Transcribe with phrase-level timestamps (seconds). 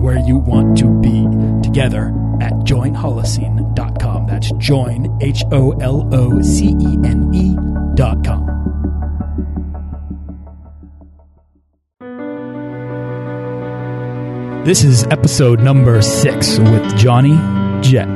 [0.00, 1.26] where you want to be
[1.62, 2.06] together
[2.40, 4.26] at joinholocene.com.
[4.26, 8.60] That's join, H O L O C E N E.com.
[14.64, 17.36] This is episode number six with Johnny
[17.82, 18.14] Jet.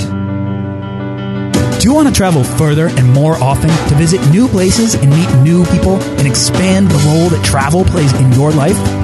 [1.81, 5.43] Do you want to travel further and more often to visit new places and meet
[5.43, 9.04] new people and expand the role that travel plays in your life?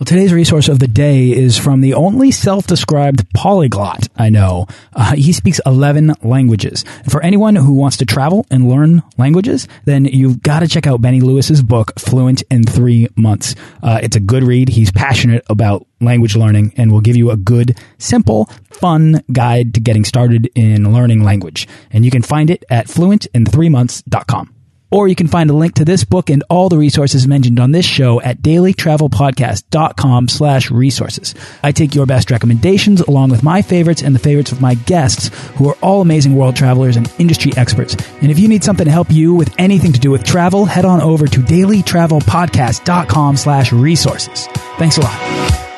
[0.00, 4.66] Well, today's resource of the day is from the only self-described polyglot I know.
[4.94, 6.86] Uh, he speaks 11 languages.
[7.00, 10.86] And for anyone who wants to travel and learn languages, then you've got to check
[10.86, 13.54] out Benny Lewis's book, Fluent in Three Months.
[13.82, 14.70] Uh, it's a good read.
[14.70, 19.80] He's passionate about language learning and will give you a good, simple, fun guide to
[19.80, 21.68] getting started in learning language.
[21.90, 24.59] And you can find it at fluentin3months.com.
[24.90, 27.72] Or you can find a link to this book and all the resources mentioned on
[27.72, 31.34] this show at dailytravelpodcast.com slash resources.
[31.62, 35.28] I take your best recommendations along with my favorites and the favorites of my guests
[35.56, 37.94] who are all amazing world travelers and industry experts.
[38.20, 40.84] And if you need something to help you with anything to do with travel, head
[40.84, 44.46] on over to dailytravelpodcast.com slash resources.
[44.78, 45.69] Thanks a lot.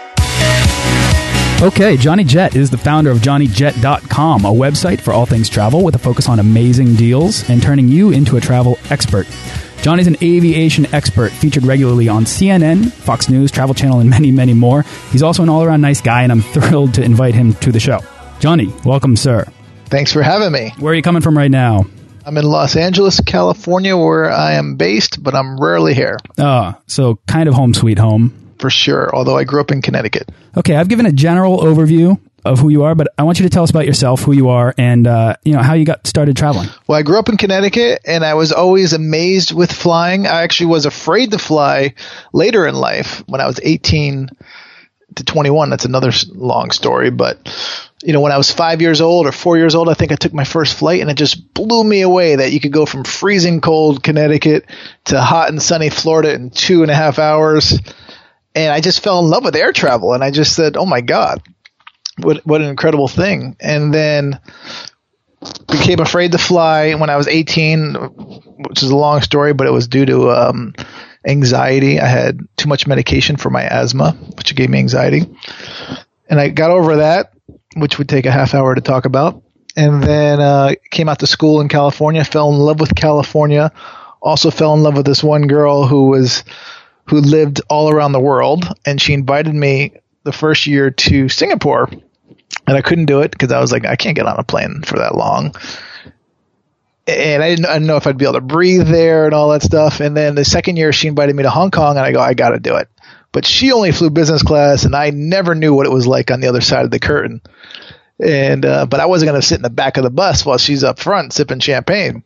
[1.63, 5.95] Okay, Johnny Jet is the founder of JohnnyJet.com, a website for all things travel with
[5.95, 9.29] a focus on amazing deals and turning you into a travel expert.
[9.81, 14.55] Johnny's an aviation expert featured regularly on CNN, Fox News, Travel Channel, and many, many
[14.55, 14.83] more.
[15.13, 17.79] He's also an all around nice guy, and I'm thrilled to invite him to the
[17.79, 18.01] show.
[18.41, 19.47] Johnny, welcome, sir.
[19.85, 20.73] Thanks for having me.
[20.81, 21.85] Where are you coming from right now?
[22.27, 26.19] I'm in Los Angeles, California, where I am based, but I'm rarely here.
[26.41, 30.31] Ah, so kind of home sweet home for sure, although I grew up in Connecticut.
[30.57, 33.51] Okay, I've given a general overview of who you are, but I want you to
[33.51, 36.37] tell us about yourself, who you are, and uh, you know how you got started
[36.37, 36.69] traveling.
[36.87, 40.29] Well, I grew up in Connecticut, and I was always amazed with flying.
[40.29, 41.95] I actually was afraid to fly
[42.33, 44.31] later in life when I was 18
[45.17, 45.71] to 21.
[45.71, 47.49] That's another long story, but
[48.05, 50.17] you know, when I was five years old or four years old, I think I
[50.17, 53.03] took my first flight, and it just blew me away that you could go from
[53.03, 54.67] freezing cold Connecticut
[55.07, 57.81] to hot and sunny Florida in two and a half hours
[58.55, 61.01] and I just fell in love with air travel, and I just said, "Oh my
[61.01, 61.43] god,
[62.19, 64.41] what what an incredible thing!" And then
[65.71, 69.73] became afraid to fly when I was 18, which is a long story, but it
[69.73, 70.75] was due to um,
[71.27, 71.99] anxiety.
[71.99, 75.27] I had too much medication for my asthma, which gave me anxiety,
[76.29, 77.33] and I got over that,
[77.77, 79.43] which would take a half hour to talk about.
[79.75, 83.73] And then uh, came out to school in California, fell in love with California.
[84.21, 86.45] Also fell in love with this one girl who was
[87.07, 89.93] who lived all around the world, and she invited me
[90.25, 91.89] the first year to Singapore,
[92.67, 94.83] and I couldn't do it because I was like, I can't get on a plane
[94.83, 95.55] for that long.
[97.07, 99.49] And I didn't, I didn't know if I'd be able to breathe there and all
[99.51, 99.99] that stuff.
[99.99, 102.35] And then the second year, she invited me to Hong Kong, and I go, I
[102.35, 102.89] got to do it.
[103.33, 106.41] But she only flew business class, and I never knew what it was like on
[106.41, 107.41] the other side of the curtain.
[108.21, 110.59] And uh, but I wasn't going to sit in the back of the bus while
[110.59, 112.23] she's up front sipping champagne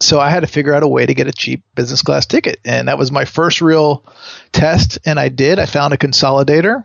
[0.00, 2.60] so I had to figure out a way to get a cheap business class ticket.
[2.64, 4.04] And that was my first real
[4.52, 4.98] test.
[5.06, 5.58] And I did.
[5.58, 6.84] I found a consolidator,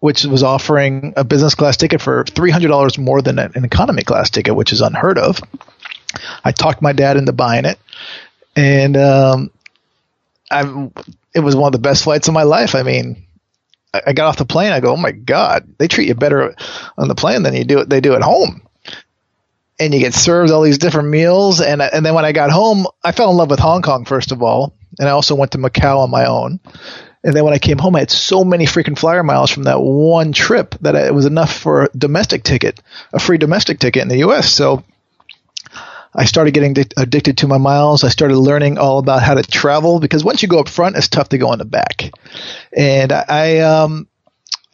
[0.00, 4.54] which was offering a business class ticket for $300 more than an economy class ticket,
[4.54, 5.40] which is unheard of.
[6.44, 7.78] I talked my dad into buying it.
[8.54, 9.50] And, um,
[10.50, 10.90] I,
[11.34, 12.74] it was one of the best flights of my life.
[12.74, 13.26] I mean,
[14.06, 14.72] I got off the plane.
[14.72, 16.54] I go, oh my god, they treat you better
[16.96, 18.64] on the plane than you do they do at home
[19.78, 21.60] and you get served all these different meals.
[21.60, 24.32] And and then when I got home, I fell in love with Hong Kong first
[24.32, 26.60] of all, and I also went to Macau on my own.
[27.22, 29.80] And then when I came home, I had so many freaking flyer miles from that
[29.80, 32.80] one trip that it was enough for a domestic ticket,
[33.14, 34.52] a free domestic ticket in the U.S.
[34.52, 34.84] So
[36.14, 38.04] I started getting addicted to my miles.
[38.04, 41.08] I started learning all about how to travel because once you go up front, it's
[41.08, 42.10] tough to go in the back.
[42.76, 44.06] And I, I um,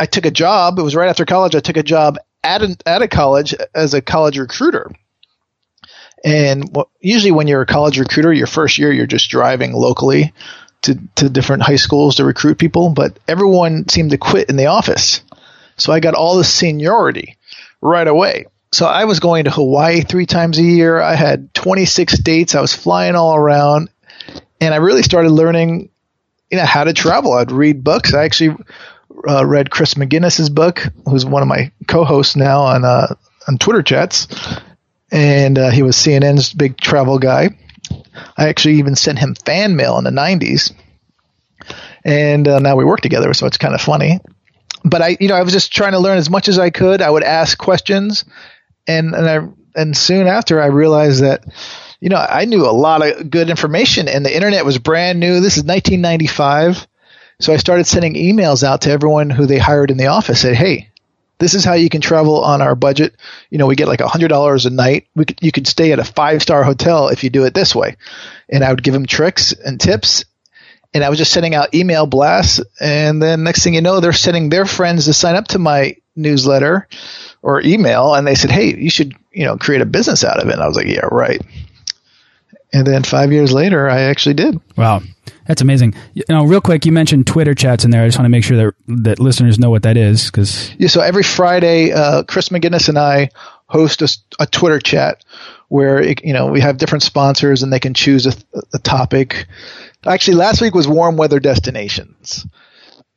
[0.00, 0.78] I took a job.
[0.78, 1.54] It was right after college.
[1.54, 4.90] I took a job at a, at a college as a college recruiter.
[6.24, 10.32] And what, usually, when you're a college recruiter, your first year you're just driving locally
[10.82, 12.90] to to different high schools to recruit people.
[12.90, 15.22] But everyone seemed to quit in the office,
[15.76, 17.38] so I got all the seniority
[17.80, 18.46] right away.
[18.72, 21.00] So I was going to Hawaii three times a year.
[21.00, 22.54] I had 26 dates.
[22.54, 23.88] I was flying all around,
[24.60, 25.90] and I really started learning,
[26.50, 27.32] you know, how to travel.
[27.32, 28.14] I'd read books.
[28.14, 28.56] I actually
[29.28, 33.14] uh, read Chris McGinnis's book, who's one of my co-hosts now on uh,
[33.48, 34.28] on Twitter chats,
[35.10, 37.50] and uh, he was CNN's big travel guy.
[38.36, 40.72] I actually even sent him fan mail in the '90s,
[42.04, 44.20] and uh, now we work together, so it's kind of funny.
[44.84, 47.02] But I, you know, I was just trying to learn as much as I could.
[47.02, 48.24] I would ask questions,
[48.86, 51.44] and and I and soon after I realized that
[52.00, 55.40] you know, I knew a lot of good information and the internet was brand new.
[55.40, 56.86] This is 1995.
[57.40, 60.42] So I started sending emails out to everyone who they hired in the office.
[60.42, 60.90] Said, hey,
[61.38, 63.16] this is how you can travel on our budget.
[63.48, 65.08] You know, we get like hundred dollars a night.
[65.16, 67.74] We could, you could stay at a five star hotel if you do it this
[67.74, 67.96] way.
[68.48, 70.26] And I would give them tricks and tips.
[70.92, 72.60] And I was just sending out email blasts.
[72.78, 75.96] And then next thing you know, they're sending their friends to sign up to my
[76.14, 76.88] newsletter
[77.40, 78.14] or email.
[78.14, 80.52] And they said, Hey, you should, you know, create a business out of it.
[80.52, 81.40] And I was like, yeah, right.
[82.72, 84.60] And then five years later, I actually did.
[84.76, 85.02] Wow.
[85.46, 85.94] That's amazing.
[86.14, 88.04] You know, real quick, you mentioned Twitter chats in there.
[88.04, 88.74] I just want to make sure that
[89.04, 90.86] that listeners know what that is, because yeah.
[90.88, 93.30] So every Friday, uh, Chris McGinnis and I
[93.66, 95.24] host a, a, Twitter chat
[95.68, 98.32] where it, you know we have different sponsors and they can choose a,
[98.74, 99.46] a topic.
[100.06, 102.46] Actually, last week was warm weather destinations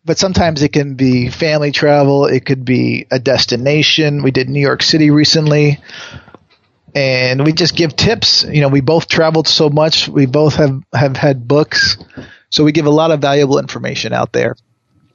[0.05, 2.25] but sometimes it can be family travel.
[2.25, 4.21] It could be a destination.
[4.21, 5.79] We did New York City recently
[6.95, 8.43] and we just give tips.
[8.43, 10.07] You know, we both traveled so much.
[10.07, 11.97] We both have, have had books.
[12.49, 14.55] So we give a lot of valuable information out there.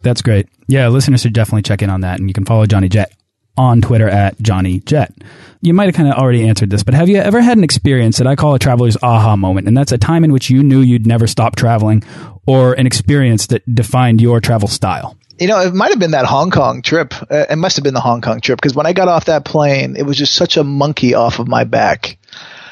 [0.03, 0.49] That's great.
[0.67, 2.19] Yeah, listeners should definitely check in on that.
[2.19, 3.13] And you can follow Johnny Jet
[3.57, 5.13] on Twitter at Johnny Jet.
[5.61, 8.19] You might have kind of already answered this, but have you ever had an experience
[8.19, 9.67] that I call a traveler's aha moment?
[9.67, 12.05] And that's a time in which you knew you'd never stop traveling
[12.47, 15.17] or an experience that defined your travel style?
[15.39, 17.15] You know, it might have been that Hong Kong trip.
[17.31, 19.45] Uh, it must have been the Hong Kong trip because when I got off that
[19.45, 22.19] plane, it was just such a monkey off of my back.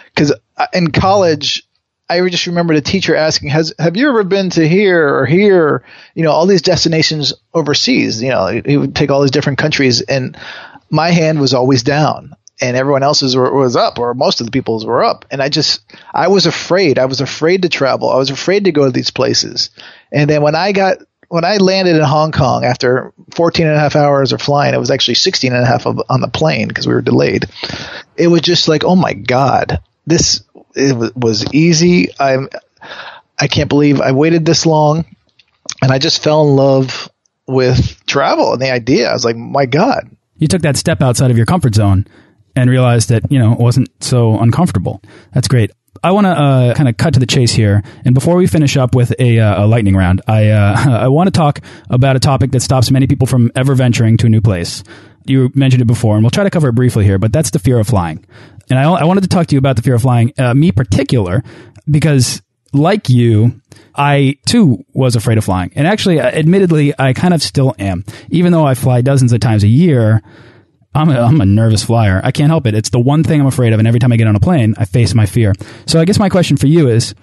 [0.06, 1.62] Because uh, in college,
[2.08, 5.84] I just remember the teacher asking, "Has have you ever been to here or here?
[6.14, 8.22] You know, all these destinations overseas.
[8.22, 10.36] You know, he would take all these different countries, and
[10.90, 14.52] my hand was always down, and everyone else's were, was up, or most of the
[14.52, 15.24] people's were up.
[15.30, 15.80] And I just,
[16.14, 16.98] I was afraid.
[16.98, 18.10] I was afraid to travel.
[18.10, 19.70] I was afraid to go to these places.
[20.12, 20.98] And then when I got
[21.28, 24.78] when I landed in Hong Kong after 14 and a half hours of flying, it
[24.78, 27.46] was actually 16 and a half of, on the plane because we were delayed.
[28.17, 30.43] It was just like, oh my God, this
[30.75, 32.08] it was easy.
[32.20, 32.49] I'm,
[33.38, 35.05] I can't believe I waited this long.
[35.82, 37.11] And I just fell in love
[37.46, 39.08] with travel and the idea.
[39.08, 40.11] I was like, my God.
[40.38, 42.06] You took that step outside of your comfort zone
[42.55, 45.02] and realized that, you know, it wasn't so uncomfortable.
[45.32, 45.70] That's great.
[46.02, 47.82] I want to uh, kind of cut to the chase here.
[48.04, 51.28] And before we finish up with a, uh, a lightning round, I, uh, I want
[51.28, 51.60] to talk
[51.90, 54.82] about a topic that stops many people from ever venturing to a new place.
[55.25, 57.58] You mentioned it before, and we'll try to cover it briefly here, but that's the
[57.58, 58.25] fear of flying.
[58.70, 60.70] And I, I wanted to talk to you about the fear of flying, uh, me
[60.72, 61.43] particular,
[61.90, 63.60] because like you,
[63.94, 65.72] I too was afraid of flying.
[65.75, 68.04] And actually, uh, admittedly, I kind of still am.
[68.28, 70.22] Even though I fly dozens of times a year,
[70.96, 72.20] I'm a, I'm a nervous flyer.
[72.24, 72.74] I can't help it.
[72.74, 73.79] It's the one thing I'm afraid of.
[73.79, 75.53] And every time I get on a plane, I face my fear.
[75.86, 77.15] So I guess my question for you is,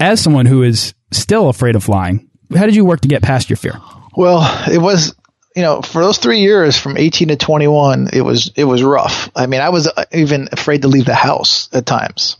[0.00, 3.50] as someone who is still afraid of flying, how did you work to get past
[3.50, 3.74] your fear?
[4.16, 5.14] Well, it was,
[5.54, 9.30] you know, for those three years from 18 to 21, it was, it was rough.
[9.36, 12.36] I mean, I was uh, even afraid to leave the house at times.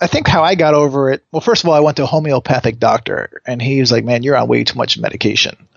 [0.00, 2.06] I think how I got over it, well, first of all, I went to a
[2.06, 5.68] homeopathic doctor and he was like, man, you're on way too much medication.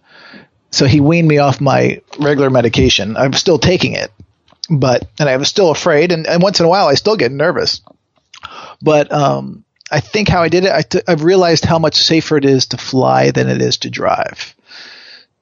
[0.75, 3.15] So he weaned me off my regular medication.
[3.15, 4.12] I'm still taking it,
[4.70, 7.32] but and I was still afraid, and, and once in a while I still get
[7.32, 7.79] nervous.
[8.82, 12.36] But um, I think how I did it, i t- I've realized how much safer
[12.36, 14.53] it is to fly than it is to drive.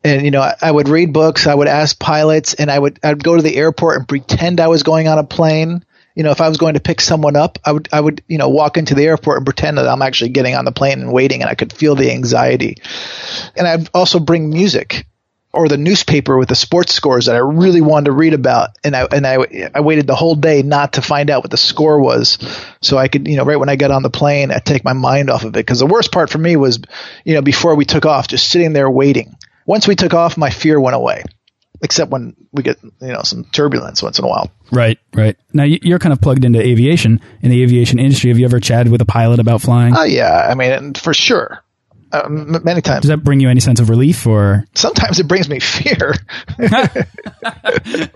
[0.03, 2.99] And you know, I, I would read books, I would ask pilots, and I would
[3.03, 5.83] I'd go to the airport and pretend I was going on a plane
[6.15, 8.37] you know, if I was going to pick someone up, I would, I would, you
[8.37, 11.11] know, walk into the airport and pretend that I'm actually getting on the plane and
[11.11, 12.77] waiting, and I could feel the anxiety.
[13.55, 15.07] And I'd also bring music
[15.53, 18.95] or the newspaper with the sports scores that I really wanted to read about, and
[18.95, 19.37] I and I
[19.73, 22.39] I waited the whole day not to find out what the score was,
[22.81, 24.93] so I could you know right when I got on the plane, I take my
[24.93, 26.79] mind off of it because the worst part for me was
[27.23, 29.35] you know before we took off, just sitting there waiting.
[29.65, 31.23] Once we took off, my fear went away,
[31.81, 34.51] except when we get you know some turbulence once in a while.
[34.71, 35.37] Right, right.
[35.53, 38.31] Now you're kind of plugged into aviation in the aviation industry.
[38.31, 39.95] Have you ever chatted with a pilot about flying?
[39.95, 41.63] Oh uh, yeah, I mean for sure.
[42.13, 43.01] Uh, many times.
[43.01, 44.65] Does that bring you any sense of relief or?
[44.75, 46.13] Sometimes it brings me fear.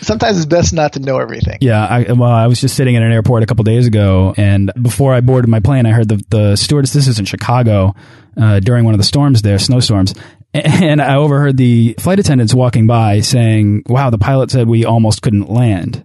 [0.00, 1.58] Sometimes it's best not to know everything.
[1.60, 4.72] Yeah, I, well, I was just sitting at an airport a couple days ago, and
[4.80, 6.92] before I boarded my plane, I heard the the stewardess.
[6.92, 7.94] This is in Chicago
[8.40, 10.14] uh, during one of the storms there, snowstorms,
[10.54, 15.20] and I overheard the flight attendants walking by saying, "Wow, the pilot said we almost
[15.20, 16.04] couldn't land."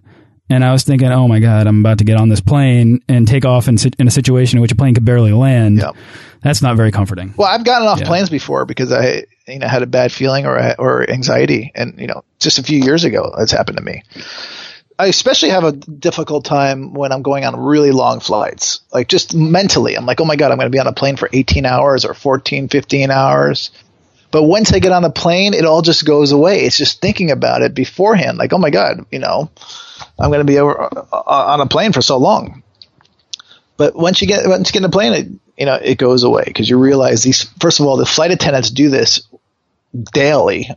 [0.50, 3.26] And I was thinking, oh my God, I'm about to get on this plane and
[3.26, 5.78] take off in, in a situation in which a plane could barely land.
[5.78, 5.96] Yep.
[6.42, 7.32] That's not very comforting.
[7.36, 8.06] Well, I've gotten off Yeah.
[8.06, 12.06] planes before because I, you know, had a bad feeling or or anxiety, and you
[12.06, 14.02] know, just a few years ago, that's happened to me.
[14.98, 18.80] I especially have a difficult time when I'm going on really long flights.
[18.92, 21.16] Like just mentally, I'm like, oh my god, I'm going to be on a plane
[21.16, 23.70] for 18 hours or 14, 15 hours.
[24.30, 26.60] But once I get on the plane, it all just goes away.
[26.60, 29.50] It's just thinking about it beforehand, like, oh my god, you know,
[30.18, 32.62] I'm going to be over, uh, on a plane for so long.
[33.76, 35.28] But once you get once you get in a plane, it
[35.58, 37.42] you know it goes away because you realize these.
[37.60, 39.26] First of all, the flight attendants do this
[40.12, 40.70] daily,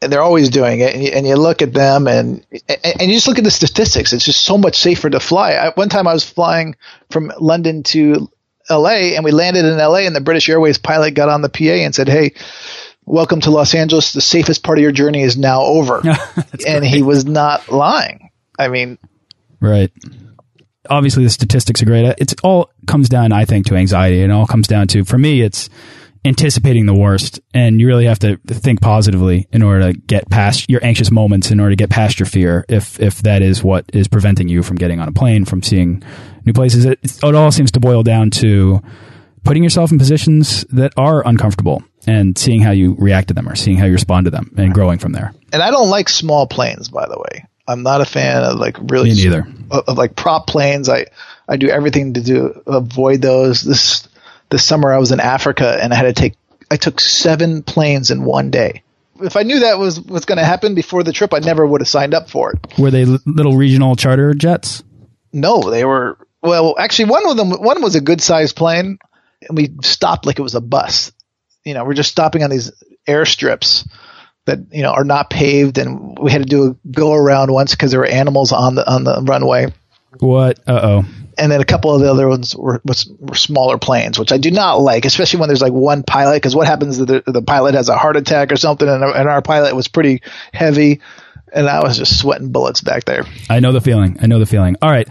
[0.00, 0.94] and they're always doing it.
[0.94, 3.50] And you, and you look at them, and and and you just look at the
[3.50, 4.12] statistics.
[4.12, 5.54] It's just so much safer to fly.
[5.54, 6.76] I, one time, I was flying
[7.10, 8.30] from London to
[8.70, 9.16] L.A.
[9.16, 10.06] and we landed in L.A.
[10.06, 12.34] and the British Airways pilot got on the PA and said, "Hey."
[13.06, 14.14] Welcome to Los Angeles.
[14.14, 16.00] The safest part of your journey is now over.
[16.66, 18.23] and he was not lying.
[18.58, 18.98] I mean,
[19.60, 19.90] Right.
[20.90, 22.14] Obviously, the statistics are great.
[22.18, 24.20] It's all comes down, I think, to anxiety.
[24.22, 25.70] and It all comes down to, for me, it's
[26.26, 30.68] anticipating the worst, and you really have to think positively in order to get past
[30.70, 32.64] your anxious moments, in order to get past your fear.
[32.68, 36.02] If if that is what is preventing you from getting on a plane, from seeing
[36.44, 38.82] new places, it, it all seems to boil down to
[39.44, 43.54] putting yourself in positions that are uncomfortable and seeing how you react to them or
[43.54, 45.32] seeing how you respond to them and growing from there.
[45.52, 47.46] and I don't like small planes, by the way.
[47.66, 49.46] I'm not a fan of like really Me neither.
[49.70, 50.88] Of, of, like prop planes.
[50.88, 51.06] I
[51.48, 53.62] I do everything to do avoid those.
[53.62, 54.08] This
[54.50, 56.34] this summer I was in Africa and I had to take
[56.70, 58.82] I took seven planes in one day.
[59.20, 61.80] If I knew that was was going to happen before the trip, I never would
[61.80, 62.78] have signed up for it.
[62.78, 64.82] Were they little regional charter jets?
[65.32, 66.74] No, they were well.
[66.78, 68.98] Actually, one of them one was a good sized plane,
[69.48, 71.12] and we stopped like it was a bus.
[71.64, 72.72] You know, we're just stopping on these
[73.06, 73.88] airstrips
[74.46, 77.72] that you know are not paved, and we had to do a go around once
[77.72, 79.72] because there were animals on the on the runway.
[80.20, 80.60] What?
[80.66, 81.04] Uh oh.
[81.36, 84.38] And then a couple of the other ones were, was, were smaller planes, which I
[84.38, 86.36] do not like, especially when there's like one pilot.
[86.36, 89.28] Because what happens if the, the pilot has a heart attack or something, and, and
[89.28, 90.22] our pilot was pretty
[90.52, 91.00] heavy,
[91.52, 93.24] and I was just sweating bullets back there.
[93.50, 94.16] I know the feeling.
[94.20, 94.76] I know the feeling.
[94.80, 95.08] All right.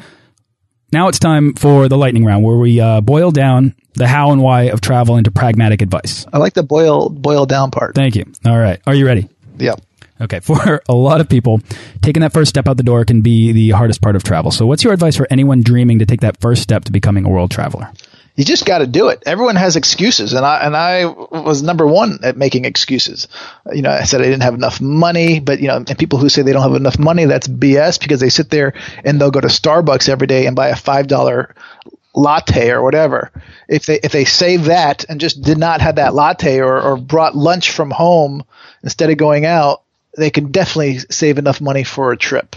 [0.93, 4.43] Now it's time for the lightning round where we uh, boil down the how and
[4.43, 6.27] why of travel into pragmatic advice.
[6.31, 7.95] I like the boil boil down part.
[7.95, 8.31] Thank you.
[8.45, 8.79] All right.
[8.85, 9.27] Are you ready?
[9.57, 9.73] Yeah.
[10.21, 10.39] Okay.
[10.41, 11.61] For a lot of people,
[12.03, 14.51] taking that first step out the door can be the hardest part of travel.
[14.51, 17.29] So, what's your advice for anyone dreaming to take that first step to becoming a
[17.29, 17.91] world traveler?
[18.35, 19.21] You just got to do it.
[19.25, 23.27] Everyone has excuses, and I and I was number one at making excuses.
[23.71, 26.29] You know, I said I didn't have enough money, but you know, and people who
[26.29, 28.73] say they don't have enough money, that's BS because they sit there
[29.03, 31.53] and they'll go to Starbucks every day and buy a five dollar
[32.15, 33.31] latte or whatever.
[33.67, 36.97] If they if they save that and just did not have that latte or, or
[36.97, 38.43] brought lunch from home
[38.81, 39.83] instead of going out,
[40.17, 42.55] they can definitely save enough money for a trip.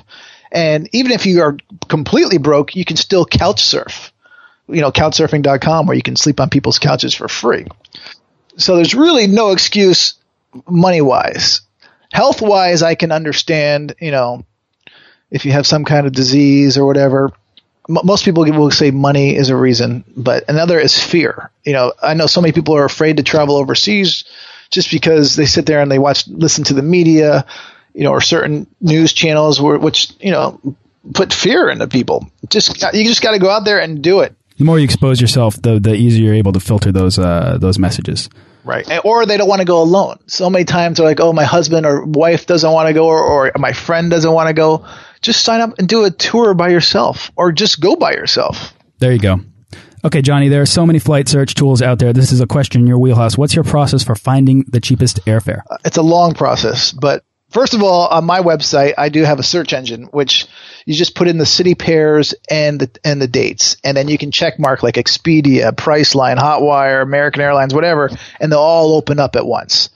[0.50, 4.12] And even if you are completely broke, you can still couch surf
[4.68, 7.66] you know, couchsurfing.com where you can sleep on people's couches for free.
[8.56, 10.14] So there's really no excuse
[10.68, 11.61] money wise.
[12.12, 14.44] Health wise, I can understand, you know,
[15.30, 17.32] if you have some kind of disease or whatever.
[17.88, 21.50] M- most people will say money is a reason, but another is fear.
[21.64, 24.25] You know, I know so many people are afraid to travel overseas
[24.70, 27.44] just because they sit there and they watch, listen to the media,
[27.92, 30.61] you know, or certain news channels where, which, you know,
[31.14, 32.28] put fear into people.
[32.49, 34.35] Just, you just got to go out there and do it.
[34.58, 37.78] The more you expose yourself, the the easier you're able to filter those uh, those
[37.78, 38.28] messages.
[38.64, 38.88] Right.
[38.90, 40.18] And- Or they don't want to go alone.
[40.26, 43.22] So many times they're like, oh, my husband or wife doesn't want to go or,
[43.22, 44.84] or my friend doesn't want to go.
[45.20, 48.75] Just sign up and do a tour by yourself or just go by yourself.
[48.98, 49.40] There you go.
[50.04, 52.12] Okay, Johnny, there are so many flight search tools out there.
[52.12, 53.36] This is a question in your wheelhouse.
[53.36, 55.62] What's your process for finding the cheapest airfare?
[55.84, 59.45] It's a long process, but first of all, on my website, I do have a
[59.45, 60.47] search engine, which
[60.85, 64.19] you just put in the city pairs and the, and the dates, and then you
[64.19, 68.11] can check mark like Expedia, Priceline, Hotwire, American Airlines, whatever,
[68.41, 69.91] and they'll all open up at once.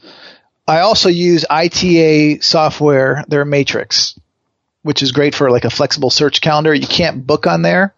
[0.66, 4.18] I also use ITA software, their Matrix,
[4.82, 6.72] which is great for like a flexible search calendar.
[6.72, 7.94] You can't book on there.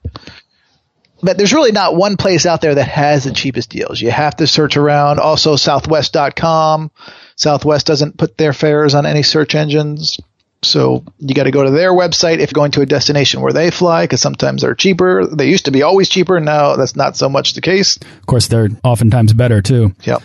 [1.23, 4.01] But there's really not one place out there that has the cheapest deals.
[4.01, 5.21] You have to search around.
[5.21, 6.91] Also, Southwest.com.
[7.37, 10.19] Southwest doesn't put their fares on any search engines.
[10.65, 13.53] So you got to go to their website if you're going to a destination where
[13.53, 15.27] they fly, because sometimes they're cheaper.
[15.27, 16.39] They used to be always cheaper.
[16.41, 17.97] Now that's not so much the case.
[17.97, 19.95] Of course, they're oftentimes better too.
[20.03, 20.19] Yeah.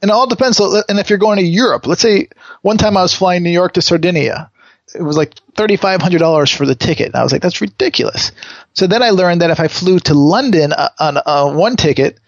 [0.00, 0.60] And it all depends.
[0.60, 2.28] And if you're going to Europe, let's say
[2.62, 4.50] one time I was flying New York to Sardinia,
[4.94, 7.06] it was like $3,500 for the ticket.
[7.06, 8.32] And I was like, that's ridiculous.
[8.74, 12.18] So then I learned that if I flew to London uh, on uh, one ticket,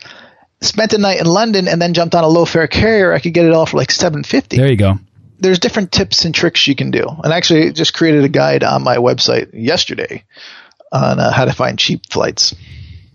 [0.60, 3.34] spent a night in London, and then jumped on a low fare carrier, I could
[3.34, 4.98] get it all for like 750 There you go
[5.38, 7.06] there's different tips and tricks you can do.
[7.22, 10.24] And I actually just created a guide on my website yesterday
[10.90, 12.54] on uh, how to find cheap flights.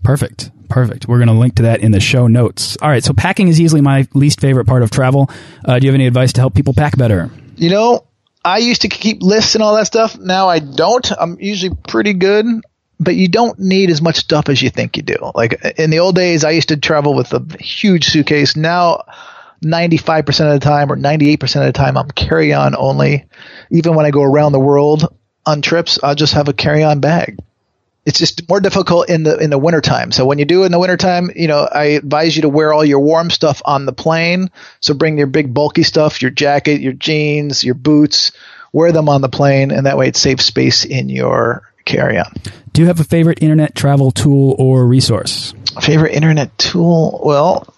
[0.04, 0.50] Perfect.
[0.68, 1.08] Perfect.
[1.08, 2.76] We're going to link to that in the show notes.
[2.80, 3.02] All right.
[3.02, 5.28] So packing is easily my least favorite part of travel.
[5.64, 7.30] Uh, do you have any advice to help people pack better?
[7.56, 8.06] You know,
[8.44, 10.18] I used to keep lists and all that stuff.
[10.18, 11.10] Now I don't.
[11.18, 12.46] I'm usually pretty good,
[12.98, 15.16] but you don't need as much stuff as you think you do.
[15.34, 18.56] Like in the old days, I used to travel with a huge suitcase.
[18.56, 19.04] Now
[19.62, 23.26] 95% of the time or 98% of the time, I'm carry on only.
[23.70, 27.00] Even when I go around the world on trips, I'll just have a carry on
[27.00, 27.38] bag.
[28.10, 30.10] It's just more difficult in the in the wintertime.
[30.10, 32.84] So when you do in the wintertime, you know, I advise you to wear all
[32.84, 34.50] your warm stuff on the plane.
[34.80, 38.32] So bring your big bulky stuff, your jacket, your jeans, your boots,
[38.72, 42.34] wear them on the plane, and that way it saves space in your carry on.
[42.72, 45.54] Do you have a favorite internet travel tool or resource?
[45.80, 47.20] Favorite internet tool?
[47.24, 47.72] Well,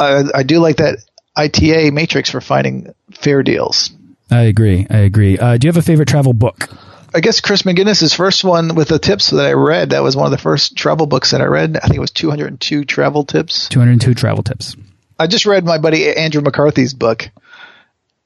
[0.00, 1.04] I, I do like that
[1.36, 3.90] ITA matrix for finding fare deals.
[4.30, 4.86] I agree.
[4.88, 5.36] I agree.
[5.36, 6.70] Uh, do you have a favorite travel book?
[7.14, 9.90] I guess Chris McGinnis's first one with the tips that I read.
[9.90, 11.76] That was one of the first travel books that I read.
[11.76, 13.68] I think it was 202 travel tips.
[13.68, 14.76] 202 travel tips.
[15.18, 17.30] I just read my buddy Andrew McCarthy's book,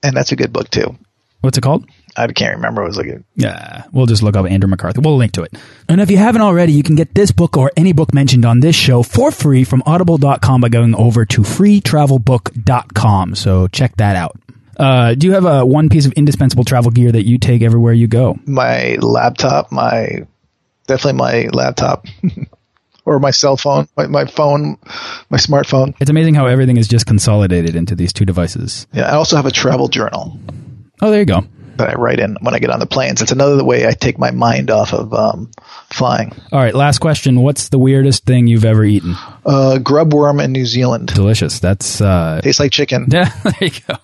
[0.02, 0.96] and that's a good book too.
[1.42, 1.86] What's it called?
[2.16, 2.82] I can't remember.
[2.82, 3.84] It was like a, yeah.
[3.92, 5.00] We'll just look up Andrew McCarthy.
[5.00, 5.54] We'll link to it.
[5.88, 8.60] And if you haven't already, you can get this book or any book mentioned on
[8.60, 13.34] this show for free from Audible.com by going over to freetravelbook.com.
[13.34, 14.36] So check that out.
[14.78, 17.92] Uh, do you have a one piece of indispensable travel gear that you take everywhere
[17.92, 18.38] you go?
[18.46, 20.26] My laptop, my
[20.86, 22.06] definitely my laptop.
[23.04, 24.76] or my cell phone, my, my phone,
[25.30, 25.94] my smartphone.
[25.98, 28.86] It's amazing how everything is just consolidated into these two devices.
[28.92, 30.38] Yeah, I also have a travel journal.
[31.00, 31.44] Oh, there you go
[31.78, 33.22] that I write in when I get on the planes.
[33.22, 35.50] It's another way I take my mind off of um,
[35.90, 36.32] flying.
[36.52, 37.40] All right, last question.
[37.40, 39.14] What's the weirdest thing you've ever eaten?
[39.46, 41.08] Uh, grub worm in New Zealand.
[41.08, 41.60] Delicious.
[41.60, 43.06] That's uh, tastes like chicken.
[43.18, 43.96] Yeah, there you go.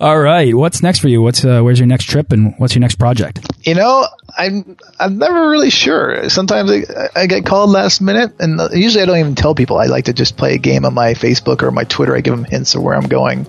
[0.00, 1.20] All right, what's next for you?
[1.20, 3.40] What's uh, where's your next trip and what's your next project?
[3.62, 4.06] You know,
[4.36, 6.28] I'm I'm never really sure.
[6.30, 9.76] Sometimes I, I get called last minute, and usually I don't even tell people.
[9.76, 12.14] I like to just play a game on my Facebook or my Twitter.
[12.16, 13.46] I give them hints of where I'm going,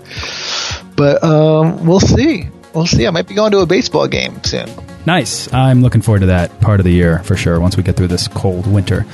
[0.95, 3.07] but um, we'll see we'll see.
[3.07, 4.69] I might be going to a baseball game soon.
[5.05, 5.51] Nice.
[5.53, 7.59] I'm looking forward to that part of the year for sure.
[7.59, 9.05] Once we get through this cold winter.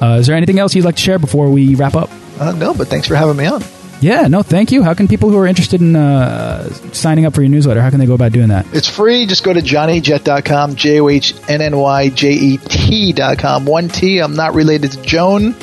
[0.00, 2.10] Uh, is there anything else you'd like to share before we wrap up?
[2.38, 3.62] Uh, no, but thanks for having me on.
[4.06, 4.84] Yeah, no, thank you.
[4.84, 7.98] How can people who are interested in uh, signing up for your newsletter, how can
[7.98, 8.64] they go about doing that?
[8.72, 9.26] It's free.
[9.26, 13.64] Just go to johnnyjet.com, J O H N N Y J E T.com.
[13.64, 14.20] One T.
[14.20, 15.56] I'm not related to Joan.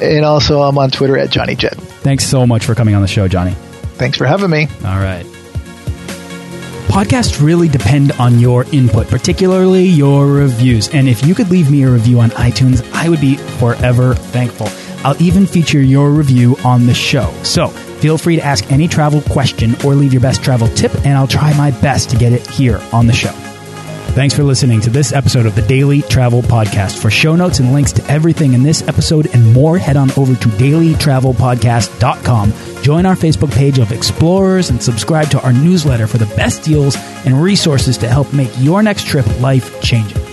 [0.00, 1.74] And also, I'm on Twitter at JohnnyJet.
[1.74, 3.52] Thanks so much for coming on the show, Johnny.
[3.98, 4.66] Thanks for having me.
[4.86, 5.26] All right.
[6.86, 10.88] Podcasts really depend on your input, particularly your reviews.
[10.94, 14.68] And if you could leave me a review on iTunes, I would be forever thankful.
[15.04, 17.32] I'll even feature your review on the show.
[17.42, 21.16] So feel free to ask any travel question or leave your best travel tip, and
[21.16, 23.32] I'll try my best to get it here on the show.
[24.12, 27.00] Thanks for listening to this episode of the Daily Travel Podcast.
[27.00, 30.34] For show notes and links to everything in this episode and more, head on over
[30.34, 32.82] to dailytravelpodcast.com.
[32.82, 36.96] Join our Facebook page of explorers and subscribe to our newsletter for the best deals
[37.24, 40.27] and resources to help make your next trip life changing.